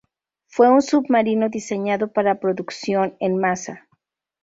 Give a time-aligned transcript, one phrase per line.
[0.47, 3.87] Fue un submarino diseñado para producción en masa.